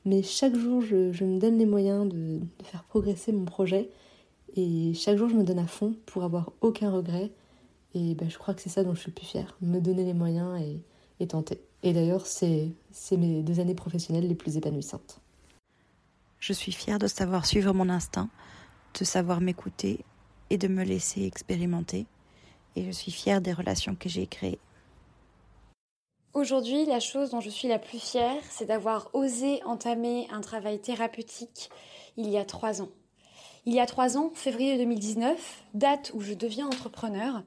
mais 0.05 0.23
chaque 0.23 0.55
jour 0.55 0.81
je, 0.81 1.23
me 1.23 1.39
donne 1.39 1.57
les 1.57 1.65
moyens 1.65 2.07
de, 2.07 2.39
faire 2.63 2.83
progresser 2.83 3.31
mon 3.31 3.45
projet 3.45 3.89
et 4.55 4.93
chaque 4.93 5.17
jour, 5.17 5.29
je 5.29 5.35
me 5.35 5.43
donne 5.43 5.59
à 5.59 5.67
fond 5.67 5.95
pour 6.05 6.23
avoir 6.23 6.51
aucun 6.61 6.91
regret. 6.91 7.31
Et 7.95 8.15
ben, 8.15 8.29
je 8.29 8.37
crois 8.37 8.53
que 8.53 8.61
c'est 8.61 8.69
ça 8.69 8.83
dont 8.83 8.93
je 8.93 9.01
suis 9.01 9.11
le 9.11 9.15
plus 9.15 9.25
fière, 9.25 9.57
me 9.61 9.79
donner 9.79 10.03
les 10.03 10.13
moyens 10.13 10.59
et, 10.61 10.79
et 11.19 11.27
tenter. 11.27 11.61
Et 11.83 11.93
d'ailleurs, 11.93 12.25
c'est 12.25 12.71
mes 13.11 13.41
deux 13.41 13.59
années 13.59 13.75
professionnelles 13.75 14.27
les 14.27 14.35
plus 14.35 14.57
épanouissantes. 14.57 15.21
Je 16.39 16.53
suis 16.53 16.71
fière 16.71 16.99
de 16.99 17.07
savoir 17.07 17.45
suivre 17.45 17.73
mon 17.73 17.89
instinct, 17.89 18.29
de 18.97 19.03
savoir 19.03 19.41
m'écouter 19.41 20.05
et 20.49 20.57
de 20.57 20.67
me 20.67 20.83
laisser 20.83 21.23
expérimenter. 21.23 22.05
Et 22.75 22.85
je 22.85 22.91
suis 22.91 23.11
fière 23.11 23.41
des 23.41 23.53
relations 23.53 23.95
que 23.95 24.07
j'ai 24.07 24.25
créées. 24.25 24.59
Aujourd'hui, 26.33 26.85
la 26.85 26.99
chose 26.99 27.31
dont 27.31 27.41
je 27.41 27.49
suis 27.49 27.67
la 27.67 27.79
plus 27.79 27.99
fière, 27.99 28.41
c'est 28.49 28.67
d'avoir 28.67 29.09
osé 29.13 29.61
entamer 29.65 30.27
un 30.31 30.41
travail 30.41 30.79
thérapeutique 30.79 31.69
il 32.17 32.29
y 32.29 32.37
a 32.37 32.45
trois 32.45 32.81
ans. 32.81 32.89
Il 33.65 33.73
y 33.73 33.79
a 33.79 33.85
trois 33.85 34.17
ans, 34.17 34.31
février 34.33 34.77
2019, 34.77 35.63
date 35.73 36.11
où 36.13 36.21
je 36.21 36.33
deviens 36.33 36.67
entrepreneur, 36.67 37.43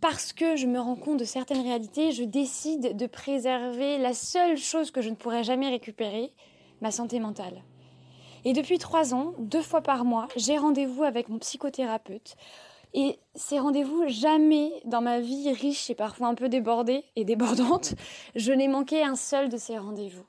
parce 0.00 0.32
que 0.32 0.56
je 0.56 0.66
me 0.66 0.80
rends 0.80 0.96
compte 0.96 1.20
de 1.20 1.24
certaines 1.24 1.62
réalités, 1.62 2.10
je 2.10 2.24
décide 2.24 2.96
de 2.96 3.06
préserver 3.06 3.98
la 3.98 4.14
seule 4.14 4.56
chose 4.56 4.90
que 4.90 5.00
je 5.00 5.10
ne 5.10 5.14
pourrai 5.14 5.44
jamais 5.44 5.68
récupérer, 5.68 6.32
ma 6.80 6.90
santé 6.90 7.20
mentale. 7.20 7.62
Et 8.44 8.52
depuis 8.52 8.78
trois 8.78 9.14
ans, 9.14 9.34
deux 9.38 9.62
fois 9.62 9.82
par 9.82 10.04
mois, 10.04 10.28
j'ai 10.36 10.58
rendez-vous 10.58 11.04
avec 11.04 11.28
mon 11.28 11.38
psychothérapeute. 11.38 12.36
Et 12.94 13.18
ces 13.34 13.58
rendez-vous, 13.58 14.04
jamais 14.08 14.70
dans 14.84 15.00
ma 15.00 15.20
vie 15.20 15.50
riche 15.52 15.88
et 15.88 15.94
parfois 15.94 16.28
un 16.28 16.34
peu 16.34 16.50
débordée 16.50 17.04
et 17.16 17.24
débordante, 17.24 17.94
je 18.34 18.52
n'ai 18.52 18.68
manqué 18.68 19.02
un 19.02 19.16
seul 19.16 19.48
de 19.48 19.56
ces 19.56 19.78
rendez-vous. 19.78 20.26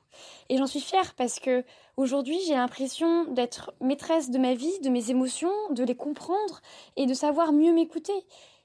Et 0.48 0.56
j'en 0.56 0.66
suis 0.66 0.80
fière 0.80 1.14
parce 1.14 1.40
que 1.40 1.62
aujourd'hui, 1.96 2.38
j'ai 2.46 2.54
l'impression 2.54 3.24
d'être 3.24 3.74
maîtresse 3.80 4.30
de 4.30 4.38
ma 4.38 4.54
vie, 4.54 4.78
de 4.80 4.88
mes 4.88 5.10
émotions, 5.10 5.52
de 5.70 5.84
les 5.84 5.96
comprendre 5.96 6.62
et 6.96 7.04
de 7.04 7.12
savoir 7.12 7.52
mieux 7.52 7.72
m'écouter. 7.72 8.14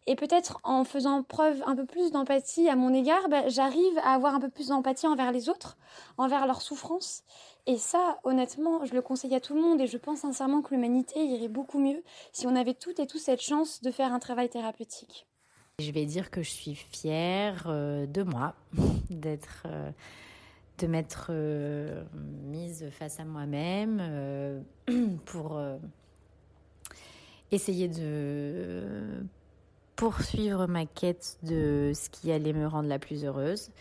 Et 0.07 0.15
peut-être 0.15 0.59
en 0.63 0.85
faisant 0.85 1.21
preuve 1.21 1.61
un 1.65 1.75
peu 1.75 1.85
plus 1.85 2.11
d'empathie 2.11 2.69
à 2.69 2.75
mon 2.75 2.93
égard, 2.93 3.27
bah, 3.29 3.47
j'arrive 3.47 3.97
à 3.99 4.13
avoir 4.13 4.33
un 4.33 4.39
peu 4.39 4.49
plus 4.49 4.69
d'empathie 4.69 5.07
envers 5.07 5.31
les 5.31 5.49
autres, 5.49 5.77
envers 6.17 6.47
leurs 6.47 6.61
souffrances. 6.61 7.23
Et 7.67 7.77
ça, 7.77 8.19
honnêtement, 8.23 8.85
je 8.85 8.93
le 8.93 9.01
conseille 9.01 9.35
à 9.35 9.39
tout 9.39 9.53
le 9.53 9.61
monde 9.61 9.79
et 9.81 9.87
je 9.87 9.97
pense 9.97 10.19
sincèrement 10.19 10.61
que 10.61 10.73
l'humanité 10.73 11.23
irait 11.23 11.47
beaucoup 11.47 11.79
mieux 11.79 12.03
si 12.31 12.47
on 12.47 12.55
avait 12.55 12.73
toutes 12.73 12.99
et 12.99 13.07
tous 13.07 13.19
cette 13.19 13.41
chance 13.41 13.81
de 13.81 13.91
faire 13.91 14.13
un 14.13 14.19
travail 14.19 14.49
thérapeutique. 14.49 15.27
Je 15.79 15.91
vais 15.91 16.05
dire 16.05 16.29
que 16.29 16.43
je 16.43 16.49
suis 16.49 16.75
fière 16.75 17.65
euh, 17.67 18.05
de 18.05 18.23
moi, 18.23 18.53
d'être 19.09 19.63
euh, 19.65 19.91
de 20.77 20.87
m'être 20.87 21.27
euh, 21.29 22.03
mise 22.43 22.89
face 22.91 23.19
à 23.19 23.25
moi-même 23.25 24.63
pour 25.25 25.61
essayer 27.51 27.87
de 27.87 28.83
poursuivre 29.95 30.67
ma 30.67 30.85
quête 30.85 31.37
de 31.43 31.91
ce 31.93 32.09
qui 32.09 32.31
allait 32.31 32.53
me 32.53 32.65
rendre 32.65 32.87
la 32.87 32.99
plus 32.99 33.25
heureuse. 33.25 33.71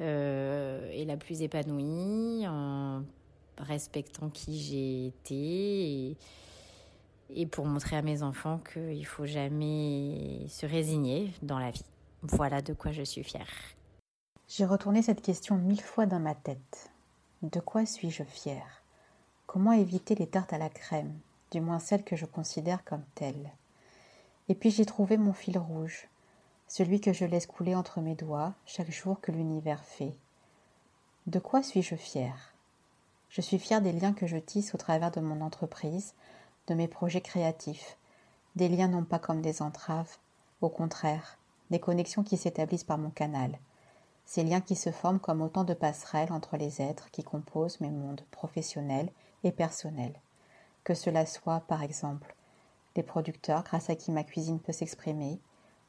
et 0.00 1.04
la 1.06 1.16
plus 1.18 1.42
épanouie 1.42 2.46
respectant 3.60 4.28
qui 4.30 4.60
j'ai 4.60 5.06
été 5.06 6.16
et, 7.30 7.46
pour 7.46 7.66
montrer 7.66 7.96
à 7.96 8.02
mes 8.02 8.22
enfants 8.22 8.60
qu'il 8.72 9.06
faut 9.06 9.26
jamais 9.26 10.46
se 10.48 10.66
résigner 10.66 11.32
dans 11.42 11.58
la 11.58 11.70
vie. 11.70 11.84
Voilà 12.22 12.62
de 12.62 12.72
quoi 12.72 12.92
je 12.92 13.02
suis 13.02 13.24
fière. 13.24 13.48
J'ai 14.48 14.64
retourné 14.64 15.02
cette 15.02 15.22
question 15.22 15.56
mille 15.56 15.80
fois 15.80 16.06
dans 16.06 16.20
ma 16.20 16.34
tête. 16.34 16.90
De 17.42 17.60
quoi 17.60 17.86
suis-je 17.86 18.24
fière? 18.24 18.82
Comment 19.46 19.72
éviter 19.72 20.14
les 20.14 20.26
tartes 20.26 20.52
à 20.52 20.58
la 20.58 20.68
crème, 20.68 21.14
du 21.50 21.60
moins 21.60 21.78
celles 21.78 22.04
que 22.04 22.16
je 22.16 22.26
considère 22.26 22.84
comme 22.84 23.04
telles? 23.14 23.52
Et 24.48 24.54
puis 24.54 24.70
j'ai 24.70 24.86
trouvé 24.86 25.18
mon 25.18 25.32
fil 25.32 25.58
rouge, 25.58 26.08
celui 26.66 27.00
que 27.00 27.12
je 27.12 27.24
laisse 27.24 27.46
couler 27.46 27.74
entre 27.74 28.00
mes 28.00 28.14
doigts 28.14 28.54
chaque 28.66 28.90
jour 28.90 29.20
que 29.20 29.32
l'univers 29.32 29.84
fait. 29.84 30.14
De 31.26 31.38
quoi 31.38 31.62
suis-je 31.62 31.94
fière? 31.94 32.54
Je 33.28 33.40
suis 33.40 33.58
fière 33.58 33.82
des 33.82 33.92
liens 33.92 34.12
que 34.12 34.26
je 34.26 34.38
tisse 34.38 34.74
au 34.74 34.78
travers 34.78 35.10
de 35.10 35.20
mon 35.20 35.40
entreprise, 35.40 36.14
de 36.66 36.74
mes 36.74 36.88
projets 36.88 37.20
créatifs, 37.20 37.96
des 38.56 38.68
liens 38.68 38.88
non 38.88 39.04
pas 39.04 39.18
comme 39.18 39.42
des 39.42 39.62
entraves, 39.62 40.16
au 40.60 40.68
contraire, 40.68 41.38
des 41.70 41.78
connexions 41.78 42.22
qui 42.22 42.36
s'établissent 42.36 42.84
par 42.84 42.98
mon 42.98 43.10
canal, 43.10 43.58
ces 44.24 44.44
liens 44.44 44.60
qui 44.60 44.76
se 44.76 44.90
forment 44.90 45.20
comme 45.20 45.42
autant 45.42 45.64
de 45.64 45.74
passerelles 45.74 46.32
entre 46.32 46.56
les 46.56 46.82
êtres 46.82 47.10
qui 47.10 47.22
composent 47.22 47.80
mes 47.80 47.90
mondes 47.90 48.22
professionnels 48.30 49.10
et 49.44 49.52
personnels. 49.52 50.20
Que 50.84 50.94
cela 50.94 51.24
soit, 51.26 51.60
par 51.60 51.82
exemple, 51.82 52.34
les 52.96 53.02
producteurs 53.02 53.62
grâce 53.62 53.90
à 53.90 53.94
qui 53.94 54.10
ma 54.10 54.24
cuisine 54.24 54.58
peut 54.58 54.72
s'exprimer, 54.72 55.40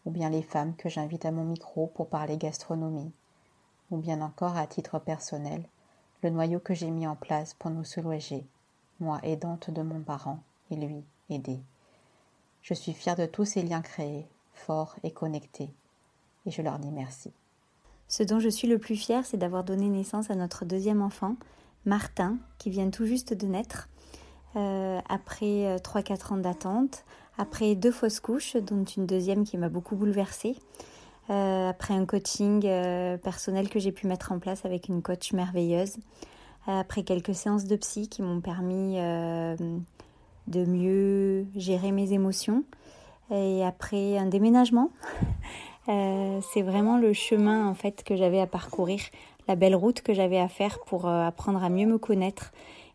ou 0.05 0.11
bien 0.11 0.29
les 0.29 0.43
femmes 0.43 0.75
que 0.75 0.89
j'invite 0.89 1.25
à 1.25 1.31
mon 1.31 1.43
micro 1.43 1.87
pour 1.87 2.07
parler 2.07 2.37
gastronomie, 2.37 3.11
ou 3.91 3.97
bien 3.97 4.21
encore 4.21 4.57
à 4.57 4.67
titre 4.67 4.99
personnel, 4.99 5.63
le 6.23 6.29
noyau 6.29 6.59
que 6.59 6.73
j'ai 6.73 6.89
mis 6.89 7.07
en 7.07 7.15
place 7.15 7.53
pour 7.53 7.71
nous 7.71 7.83
soulager, 7.83 8.45
moi 8.99 9.19
aidante 9.23 9.69
de 9.69 9.81
mon 9.81 10.01
parent 10.01 10.39
et 10.71 10.75
lui 10.75 11.03
aidé. 11.29 11.59
Je 12.61 12.73
suis 12.73 12.93
fière 12.93 13.15
de 13.15 13.25
tous 13.25 13.45
ces 13.45 13.61
liens 13.61 13.81
créés, 13.81 14.27
forts 14.53 14.95
et 15.03 15.11
connectés, 15.11 15.69
et 16.45 16.51
je 16.51 16.61
leur 16.61 16.79
dis 16.79 16.91
merci. 16.91 17.31
Ce 18.07 18.23
dont 18.23 18.39
je 18.39 18.49
suis 18.49 18.67
le 18.67 18.79
plus 18.79 18.95
fière, 18.95 19.25
c'est 19.25 19.37
d'avoir 19.37 19.63
donné 19.63 19.87
naissance 19.87 20.29
à 20.29 20.35
notre 20.35 20.65
deuxième 20.65 21.01
enfant, 21.01 21.35
Martin, 21.85 22.37
qui 22.57 22.69
vient 22.69 22.89
tout 22.89 23.05
juste 23.05 23.33
de 23.33 23.47
naître, 23.47 23.87
euh, 24.55 24.99
après 25.07 25.77
3-4 25.77 26.11
euh, 26.11 26.33
ans 26.33 26.37
d'attente, 26.37 27.05
après 27.37 27.75
deux 27.75 27.91
fausses 27.91 28.19
couches, 28.19 28.57
dont 28.57 28.83
une 28.83 29.05
deuxième 29.05 29.45
qui 29.45 29.57
m'a 29.57 29.69
beaucoup 29.69 29.95
bouleversée, 29.95 30.57
euh, 31.29 31.69
après 31.69 31.93
un 31.93 32.05
coaching 32.05 32.61
personnel 33.23 33.69
que 33.69 33.79
j'ai 33.79 33.91
pu 33.91 34.07
mettre 34.07 34.31
en 34.31 34.39
place 34.39 34.65
avec 34.65 34.87
une 34.87 35.01
coach 35.01 35.33
merveilleuse, 35.33 35.97
après 36.67 37.03
quelques 37.03 37.35
séances 37.35 37.65
de 37.65 37.75
psy 37.75 38.09
qui 38.09 38.21
m'ont 38.21 38.41
permis 38.41 38.97
de 38.97 40.65
mieux 40.65 41.45
gérer 41.55 41.91
mes 41.91 42.13
émotions, 42.13 42.63
et 43.31 43.63
après 43.63 44.17
un 44.17 44.25
déménagement 44.25 44.91
euh, 45.89 46.39
c'est 46.53 46.61
vraiment 46.61 46.97
le 46.97 47.13
chemin 47.13 47.67
en 47.67 47.73
fait 47.73 48.03
que 48.03 48.15
j'avais 48.15 48.39
à 48.39 48.47
parcourir, 48.47 48.99
la 49.47 49.55
belle 49.55 49.75
route 49.75 50.01
que 50.01 50.13
j'avais 50.13 50.39
à 50.39 50.47
faire 50.47 50.79
pour 50.85 51.07
euh, 51.07 51.25
apprendre 51.25 51.63
à 51.63 51.69
mieux 51.69 51.87
me 51.87 51.97
connaître. 51.97 52.51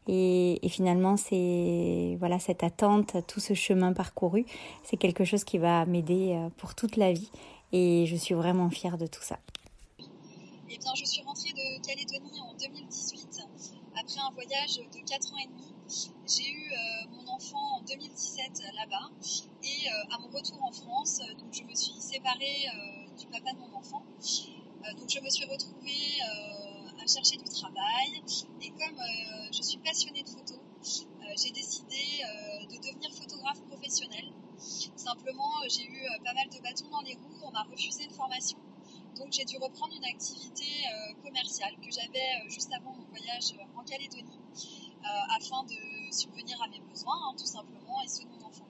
Et, 0.07 0.61
finalement, 0.69 1.17
c'est 1.17 2.17
voilà 2.19 2.39
cette 2.39 2.63
attente, 2.63 3.17
tout 3.27 3.41
ce 3.41 3.55
chemin 3.55 3.95
parcouru, 3.95 4.45
c'est 4.83 4.99
quelque 4.99 5.25
chose 5.25 5.45
qui 5.45 5.57
va 5.57 5.87
m'aider 5.87 6.35
euh, 6.35 6.49
pour 6.59 6.75
toute 6.75 6.97
la 6.97 7.13
vie. 7.13 7.31
Et 7.73 8.07
je 8.07 8.17
suis 8.17 8.35
vraiment 8.35 8.71
fière 8.71 8.99
de 8.99 9.07
tout 9.07 9.23
ça. 9.23 9.39
Eh 10.71 10.79
bien, 10.79 10.95
je 10.97 11.05
suis 11.05 11.23
rentrée 11.23 11.53
de 11.53 11.87
Calédonie 11.87 12.41
en 12.41 12.55
2018 12.55 13.41
après 13.97 14.21
un 14.21 14.31
voyage 14.33 14.77
de 14.77 15.01
4 15.07 15.33
ans 15.33 15.39
et 15.39 15.47
demi. 15.47 15.73
J'ai 16.27 16.51
eu 16.51 16.73
mon 17.11 17.29
enfant 17.33 17.79
en 17.79 17.83
2017 17.83 18.63
là-bas 18.75 19.11
et 19.63 19.89
à 20.11 20.19
mon 20.19 20.29
retour 20.29 20.63
en 20.63 20.73
France, 20.73 21.21
donc 21.39 21.53
je 21.53 21.63
me 21.63 21.75
suis 21.75 22.01
séparée 22.01 22.67
du 23.19 23.27
papa 23.27 23.53
de 23.53 23.59
mon 23.59 23.77
enfant. 23.77 24.03
donc 24.99 25.09
je 25.11 25.21
me 25.21 25.29
suis 25.31 25.45
retrouvée 25.45 26.21
à 27.03 27.07
chercher 27.07 27.37
du 27.37 27.45
travail 27.45 28.23
et 28.63 28.71
comme 28.71 29.01
je 29.53 29.63
suis 29.63 29.79
passionnée 29.79 30.23
de 30.23 30.29
photo, 30.29 30.55
j'ai 30.83 31.51
décidé 31.51 32.23
de 32.71 32.77
devenir 32.77 33.13
photographe 33.13 33.61
professionnel. 33.69 34.33
Simplement, 34.97 35.51
j'ai 35.69 35.85
eu 35.85 36.03
pas 36.25 36.33
mal 36.35 36.49
de 36.49 36.61
bâtons 36.61 36.89
dans 36.91 37.03
les 37.03 37.15
roues, 37.15 37.41
on 37.43 37.51
m'a 37.51 37.63
refusé 37.65 38.05
une 38.05 38.15
formation. 38.15 38.59
Donc 39.17 39.33
j'ai 39.33 39.45
dû 39.45 39.57
reprendre 39.59 39.95
une 39.95 40.05
activité 40.05 40.67
commerciale 41.23 41.75
que 41.77 41.91
j'avais 41.91 42.49
juste 42.49 42.73
avant 42.73 42.93
mon 42.93 43.05
voyage 43.05 43.55
en 43.77 43.85
Calédonie 43.85 44.41
afin 45.37 45.63
de 45.65 46.13
subvenir 46.13 46.61
à 46.63 46.69
mes 46.69 46.81
besoins, 46.81 47.17
hein, 47.29 47.35
tout 47.39 47.47
simplement, 47.47 48.03
et 48.03 48.09
ceux 48.09 48.25
de 48.25 48.31
mon 48.31 48.47
enfant. 48.47 48.67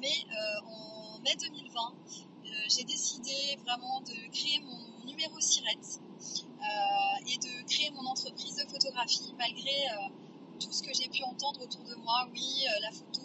Mais 0.00 0.26
euh, 0.30 0.66
en 0.66 1.18
mai 1.20 1.34
2020, 1.40 1.80
euh, 1.80 2.50
j'ai 2.68 2.84
décidé 2.84 3.56
vraiment 3.64 4.00
de 4.02 4.30
créer 4.32 4.60
mon 4.60 5.04
numéro 5.06 5.40
SIRET 5.40 5.78
euh, 5.78 7.26
et 7.26 7.38
de 7.38 7.66
créer 7.66 7.90
mon 7.90 8.06
entreprise 8.06 8.56
de 8.56 8.70
photographie 8.70 9.32
malgré 9.38 9.86
tout 10.60 10.70
ce 10.70 10.82
que 10.82 10.92
j'ai 10.94 11.08
pu 11.08 11.22
entendre 11.24 11.62
autour 11.62 11.84
de 11.84 11.94
moi. 11.96 12.28
Oui, 12.32 12.64
la 12.82 12.90
photo, 12.90 13.22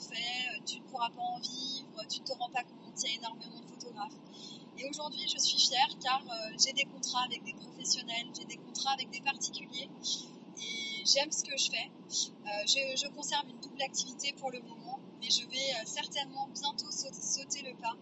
fait, 0.00 0.62
tu 0.66 0.78
ne 0.78 0.84
pourras 0.84 1.10
pas 1.10 1.22
en 1.22 1.38
vivre, 1.38 2.06
tu 2.08 2.20
ne 2.20 2.24
te 2.24 2.32
rends 2.32 2.50
pas 2.50 2.62
compte, 2.62 3.02
il 3.02 3.10
y 3.10 3.14
a 3.14 3.18
énormément 3.18 3.60
de 3.60 3.66
photographes. 3.66 4.16
Et 4.78 4.88
aujourd'hui, 4.88 5.28
je 5.28 5.38
suis 5.38 5.58
fière 5.58 5.90
car 6.02 6.22
j'ai 6.58 6.72
des 6.72 6.84
contrats 6.84 7.24
avec 7.24 7.44
des 7.44 7.52
professionnels, 7.54 8.26
j'ai 8.36 8.46
des 8.46 8.56
contrats 8.56 8.92
avec 8.92 9.10
des 9.10 9.20
particuliers 9.20 9.90
et 10.56 11.04
j'aime 11.04 11.30
ce 11.30 11.44
que 11.44 11.56
je 11.56 11.70
fais. 11.70 11.90
je, 12.66 13.08
conserve 13.08 13.48
une 13.48 13.60
double 13.60 13.82
activité 13.82 14.32
pour 14.32 14.50
le 14.50 14.60
moment 14.60 15.00
mais 15.20 15.30
je 15.30 15.46
vais 15.46 15.56
euh, 15.56 15.84
certainement 15.84 16.48
bientôt 16.54 16.90
sauter, 16.90 17.62
le 17.62 17.74
pas 17.80 17.94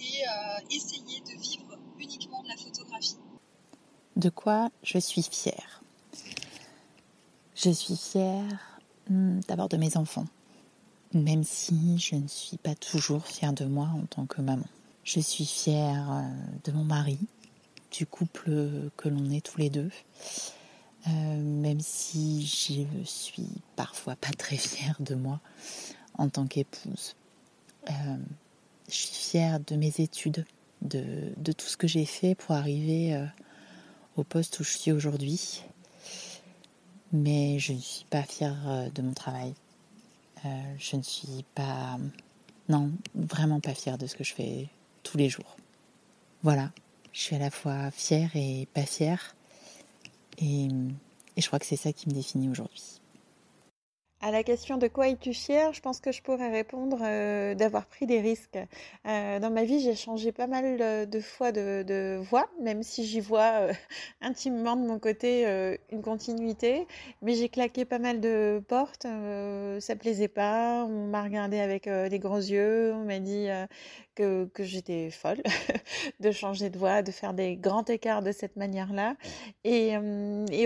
et 0.00 0.24
euh, 0.24 0.66
essayer 0.70 1.20
de 1.20 1.40
vivre 1.40 1.78
uniquement 1.98 2.42
de 2.42 2.48
la 2.48 2.56
photographie. 2.56 3.16
De 4.16 4.30
quoi 4.30 4.70
je 4.82 4.98
suis 4.98 5.22
fière? 5.22 5.82
Je 7.54 7.70
suis 7.70 7.96
fière 7.96 8.80
hmm, 9.08 9.40
d'abord 9.48 9.68
de 9.68 9.76
mes 9.76 9.96
enfants, 9.96 10.26
même 11.14 11.44
si 11.44 11.98
je 11.98 12.16
ne 12.16 12.28
suis 12.28 12.58
pas 12.58 12.74
toujours 12.74 13.26
fière 13.26 13.52
de 13.52 13.64
moi 13.64 13.88
en 13.94 14.06
tant 14.06 14.26
que 14.26 14.40
maman. 14.40 14.66
Je 15.04 15.20
suis 15.20 15.46
fière 15.46 16.10
euh, 16.10 16.22
de 16.64 16.72
mon 16.72 16.84
mari, 16.84 17.18
du 17.90 18.06
couple 18.06 18.90
que 18.96 19.08
l'on 19.08 19.30
est 19.30 19.44
tous 19.44 19.58
les 19.58 19.70
deux. 19.70 19.90
même 21.06 21.80
si 21.80 22.46
je 22.46 23.04
suis 23.04 23.48
parfois 23.76 24.16
pas 24.16 24.30
très 24.30 24.56
fière 24.56 24.96
de 25.00 25.14
moi 25.14 25.40
en 26.18 26.28
tant 26.28 26.46
qu'épouse. 26.46 27.16
Euh, 27.90 28.16
je 28.88 28.94
suis 28.94 29.30
fière 29.30 29.60
de 29.60 29.76
mes 29.76 29.92
études, 29.98 30.44
de, 30.82 31.52
tout 31.52 31.66
ce 31.66 31.76
que 31.76 31.86
j'ai 31.86 32.04
fait 32.04 32.34
pour 32.34 32.54
arriver 32.54 33.14
euh, 33.14 33.26
au 34.16 34.24
poste 34.24 34.60
où 34.60 34.64
je 34.64 34.76
suis 34.76 34.92
aujourd'hui. 34.92 35.62
Mais 37.12 37.58
je 37.58 37.72
ne 37.72 37.78
suis 37.78 38.06
pas 38.06 38.22
fière 38.22 38.56
euh, 38.66 38.88
de 38.90 39.02
mon 39.02 39.12
travail. 39.12 39.54
Je 40.44 40.96
ne 40.96 41.02
suis 41.02 41.44
pas... 41.54 41.98
Non, 42.68 42.92
vraiment 43.14 43.60
pas 43.60 43.74
fière 43.74 43.98
de 43.98 44.06
ce 44.06 44.14
que 44.14 44.24
je 44.24 44.34
fais 44.34 44.68
tous 45.02 45.18
les 45.18 45.28
jours. 45.28 45.56
Voilà, 46.42 46.70
je 47.12 47.20
suis 47.20 47.36
à 47.36 47.38
la 47.38 47.50
fois 47.50 47.90
fière 47.90 48.30
et 48.34 48.68
pas 48.72 48.86
fière. 48.86 49.34
et 50.40 50.68
je 51.36 51.46
crois 51.46 51.58
que 51.58 51.66
c'est 51.66 51.76
ça 51.76 51.92
qui 51.92 52.08
me 52.08 52.14
définit 52.14 52.48
aujourd'hui. 52.48 53.01
À 54.24 54.30
la 54.30 54.44
question 54.44 54.76
de 54.76 54.86
quoi 54.86 55.08
es-tu 55.08 55.34
fier, 55.34 55.72
je 55.72 55.80
pense 55.80 55.98
que 55.98 56.12
je 56.12 56.22
pourrais 56.22 56.48
répondre 56.48 56.98
euh, 57.02 57.56
d'avoir 57.56 57.86
pris 57.86 58.06
des 58.06 58.20
risques. 58.20 58.56
Euh, 59.04 59.40
dans 59.40 59.50
ma 59.50 59.64
vie, 59.64 59.80
j'ai 59.80 59.96
changé 59.96 60.30
pas 60.30 60.46
mal 60.46 61.08
de 61.10 61.20
fois 61.20 61.50
de, 61.50 62.20
voie, 62.22 62.48
même 62.60 62.84
si 62.84 63.04
j'y 63.04 63.18
vois 63.18 63.62
euh, 63.62 63.72
intimement 64.20 64.76
de 64.76 64.86
mon 64.86 65.00
côté 65.00 65.44
une 65.90 66.02
continuité. 66.02 66.86
Mais 67.20 67.34
j'ai 67.34 67.48
claqué 67.48 67.84
pas 67.84 67.98
mal 67.98 68.20
de 68.20 68.62
portes, 68.68 69.08
ça 69.80 69.96
plaisait 69.96 70.28
pas, 70.28 70.84
on 70.84 71.08
m'a 71.08 71.24
regardé 71.24 71.58
avec 71.58 71.88
des 71.88 72.18
gros 72.20 72.36
yeux, 72.36 72.92
on 72.94 73.04
m'a 73.04 73.18
dit 73.18 73.48
que, 74.14 74.48
j'étais 74.58 75.10
folle 75.10 75.42
de 76.20 76.30
changer 76.30 76.70
de 76.70 76.78
voie, 76.78 77.02
de 77.02 77.10
faire 77.10 77.34
des 77.34 77.56
grands 77.56 77.84
écarts 77.84 78.22
de 78.22 78.32
cette 78.32 78.56
manière-là. 78.56 79.16
Et, 79.64 79.96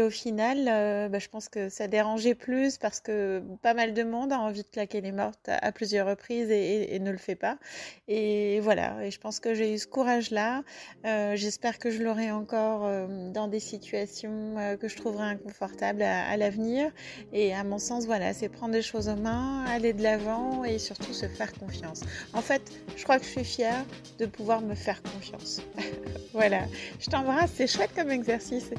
au 0.00 0.10
final, 0.10 0.64
bah, 1.10 1.18
je 1.18 1.28
pense 1.28 1.48
que 1.48 1.68
ça 1.68 1.88
dérangeait 1.88 2.34
plus 2.34 2.78
parce 2.78 3.00
que 3.00 3.42
pas 3.62 3.74
mal 3.74 3.94
de 3.94 4.02
monde 4.02 4.32
a 4.32 4.38
envie 4.38 4.62
de 4.62 4.68
claquer 4.68 5.00
les 5.00 5.12
mortes 5.12 5.48
à, 5.48 5.72
plusieurs 5.72 6.06
reprises 6.06 6.50
et, 6.50 6.98
ne 6.98 7.10
le 7.10 7.18
fait 7.18 7.36
pas. 7.36 7.58
Et 8.08 8.60
voilà, 8.60 9.04
et 9.04 9.10
je 9.10 9.20
pense 9.20 9.40
que 9.40 9.54
j'ai 9.54 9.74
eu 9.74 9.78
ce 9.78 9.86
courage-là. 9.86 10.62
Euh, 11.04 11.36
j'espère 11.36 11.78
que 11.78 11.90
je 11.90 12.02
l'aurai 12.02 12.30
encore 12.30 12.84
euh, 12.84 13.30
dans 13.30 13.48
des 13.48 13.60
situations 13.60 14.56
euh, 14.58 14.76
que 14.76 14.88
je 14.88 14.96
trouverai 14.96 15.24
inconfortables 15.24 16.02
à, 16.02 16.36
l'avenir. 16.36 16.90
Et 17.32 17.54
à 17.54 17.64
mon 17.64 17.78
sens, 17.78 18.06
voilà, 18.06 18.32
c'est 18.32 18.48
prendre 18.48 18.74
les 18.74 18.82
choses 18.82 19.08
en 19.08 19.16
main, 19.16 19.64
aller 19.66 19.92
de 19.92 20.02
l'avant 20.02 20.64
et 20.64 20.78
surtout 20.78 21.12
se 21.12 21.26
faire 21.26 21.52
confiance. 21.52 22.02
En 22.32 22.42
fait, 22.42 22.62
je 22.96 23.02
crois 23.04 23.18
que 23.18 23.24
je 23.24 23.30
suis 23.36 23.56
fière 23.56 23.84
de 24.18 24.26
pouvoir 24.26 24.62
me 24.62 24.74
faire 24.74 25.02
confiance. 25.02 25.60
voilà, 26.32 26.62
je 26.98 27.06
t'embrasse, 27.06 27.52
c'est 27.54 27.66
chouette 27.66 27.90
comme 27.94 28.10
exercice. 28.10 28.70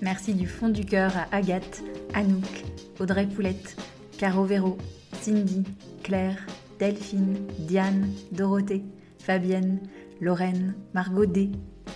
Merci 0.00 0.32
du 0.34 0.46
fond 0.46 0.68
du 0.68 0.84
cœur 0.84 1.12
à 1.16 1.36
Agathe, 1.36 1.82
Anouk, 2.14 2.64
Audrey 2.98 3.26
Poulette, 3.26 3.76
Caro 4.18 4.44
Véro, 4.44 4.78
Cindy, 5.20 5.64
Claire, 6.02 6.46
Delphine, 6.78 7.46
Diane, 7.58 8.10
Dorothée, 8.32 8.82
Fabienne, 9.18 9.80
Lorraine, 10.20 10.74
Margot 10.94 11.26
D, 11.26 11.50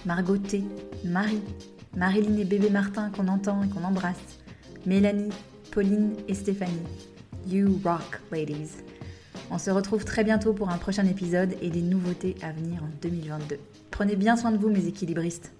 Margot 0.04 0.38
T, 0.38 0.62
Marie, 1.04 1.42
Marilyn 1.96 2.36
et 2.38 2.44
bébé 2.44 2.68
Martin 2.68 3.10
qu'on 3.10 3.28
entend 3.28 3.62
et 3.62 3.68
qu'on 3.68 3.84
embrasse, 3.84 4.40
Mélanie, 4.84 5.32
Pauline 5.70 6.14
et 6.28 6.34
Stéphanie. 6.34 6.72
You 7.46 7.80
rock, 7.84 8.20
ladies. 8.30 8.82
On 9.50 9.58
se 9.58 9.70
retrouve 9.70 10.04
très 10.04 10.24
bientôt 10.24 10.52
pour 10.52 10.70
un 10.70 10.78
prochain 10.78 11.06
épisode 11.06 11.54
et 11.60 11.70
des 11.70 11.82
nouveautés 11.82 12.36
à 12.42 12.52
venir 12.52 12.82
en 12.82 12.88
2022. 13.02 13.58
Prenez 13.90 14.16
bien 14.16 14.36
soin 14.36 14.50
de 14.50 14.58
vous, 14.58 14.70
mes 14.70 14.86
équilibristes. 14.86 15.52